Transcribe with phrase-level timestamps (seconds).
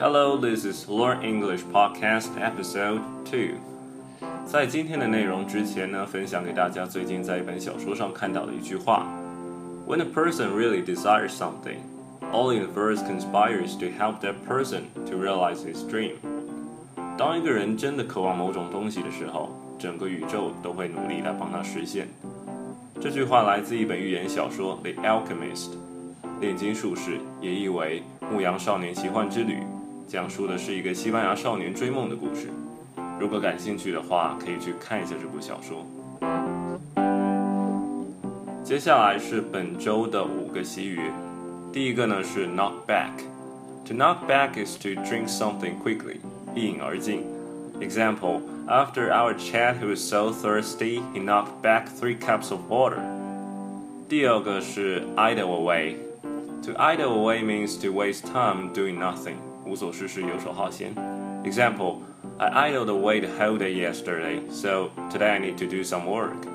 [0.00, 3.58] Hello, this is Learn English Podcast Episode Two。
[4.46, 9.06] 在今天的内容之前呢，分享给大家最近在一本小说上看到的一句话
[9.86, 11.80] ：When a person really desires something,
[12.32, 16.12] all the universe conspires to help that person to realize his dream。
[17.18, 22.08] 当一个人真的渴望某种东西的时候，整个宇宙都会努力来帮他实现。
[22.98, 25.72] 这句话来自一本寓言小说《The Alchemist》，
[26.40, 29.56] 炼金术士，也译为《牧羊少年奇幻之旅》。
[30.09, 32.49] 讲述的是一个西班牙少年追梦的故事。
[33.19, 35.85] 如果感兴趣的话，可以去看一下这部小说。
[38.63, 40.99] 接下来是本周的五个习语。
[41.71, 46.17] 第一个呢是 knock back。To knock back is to drink something quickly，
[46.55, 47.23] 一饮而尽。
[47.79, 52.99] Example: After our chat, he was so thirsty he knocked back three cups of water.
[54.09, 59.35] 第二个是 idle away。To idle away means to waste time doing nothing.
[59.69, 60.93] 无所事事，游手好闲。
[61.43, 61.97] Example:
[62.37, 66.47] I idled away the whole day yesterday, so today I need to do some work.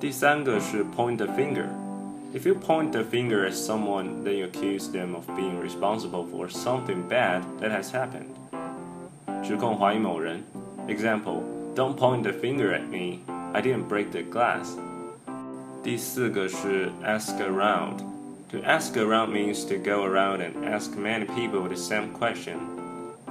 [0.00, 1.66] 第三个是 point the finger.
[2.34, 6.48] If you point the finger at someone, then you accuse them of being responsible for
[6.48, 8.34] something bad that has happened.
[9.42, 10.42] 指控怀疑某人。
[10.88, 11.42] Example:
[11.74, 13.20] Don't point the finger at me.
[13.52, 14.76] I didn't break the glass.
[15.82, 18.00] 第四个是 ask around.
[18.50, 22.58] To ask around means to go around and ask many people the same question.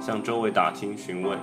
[0.00, 1.38] 向周围打听询问。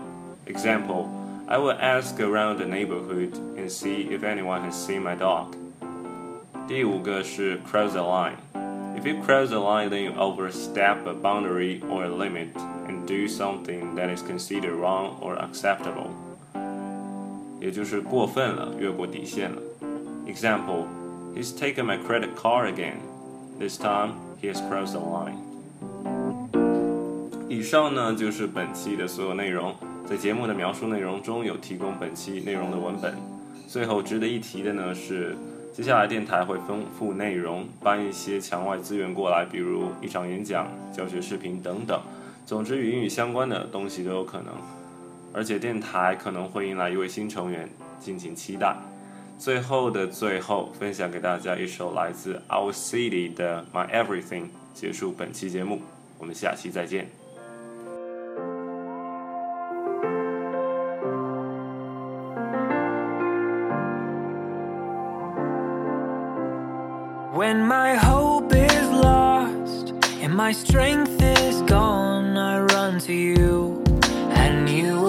[0.45, 1.07] Example:
[1.47, 5.55] I will ask around the neighborhood and see if anyone has seen my dog.
[6.67, 8.37] 第五个是 cross the line.
[8.95, 12.55] If you cross the line, then you overstep a boundary or a limit
[12.87, 16.11] and do something that is considered wrong or acceptable.
[17.59, 19.61] 也就是过分了，越过底线了。
[20.27, 20.85] Example:
[21.35, 22.97] He's taken my credit card again.
[23.58, 25.34] This time he has crossed the line.
[27.48, 29.74] 以上呢就是本期的所有内容，
[30.08, 33.14] 在节目的描述内容中有提供本期内容的文本。
[33.66, 35.36] 最后值得一提的呢是，
[35.74, 42.00] 接下来电台会丰富内容，搬一些墙外资源过来，比如一场演讲、教学视频等等。
[42.46, 44.54] 总之与英语相关的东西都有可能。
[45.34, 47.68] 而且电台可能会迎来一位新成员，
[48.00, 48.76] 敬请期待。
[49.38, 55.80] 最后的最后，分享给大家一首来自 Our City 的 My Everything，结束本期节目。
[56.18, 57.08] 我们下期再见。
[67.32, 73.84] When my hope is lost and my strength is gone, I run to you
[74.34, 75.07] and you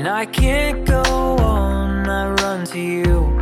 [0.00, 3.39] and I can't go on, I run to you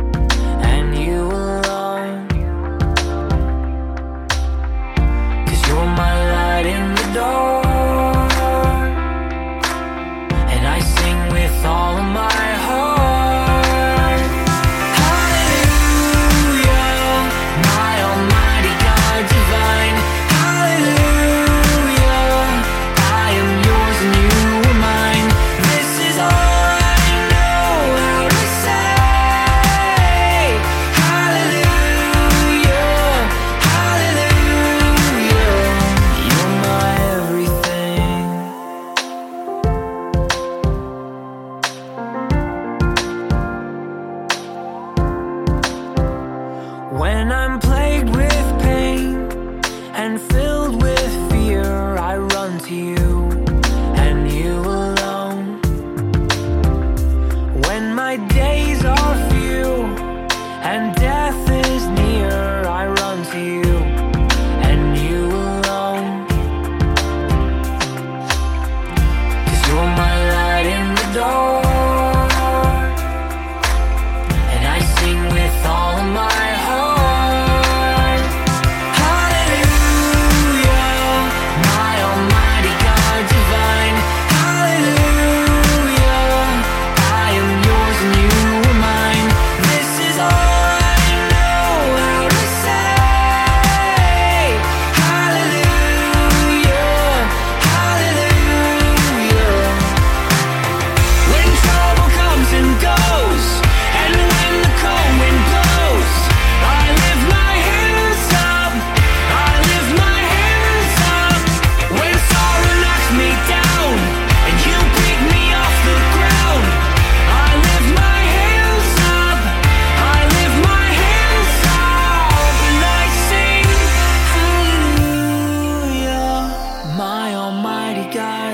[50.09, 50.48] and fill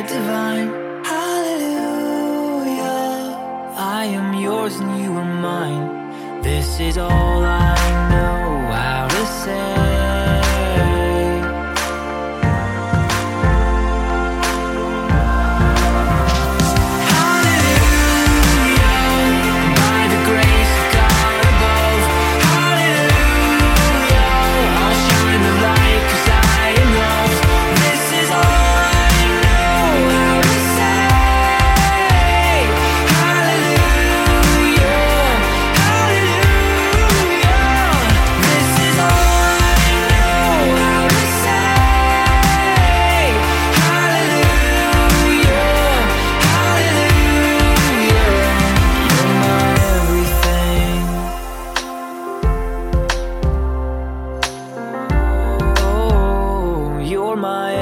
[0.08, 0.70] divine.
[1.04, 1.76] Hallelujah.
[3.78, 6.42] I am yours and you are mine.
[6.42, 7.76] This is all I
[8.12, 9.75] know how to say.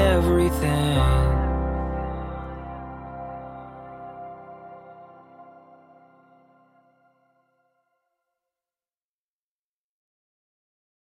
[0.04, 1.33] everything.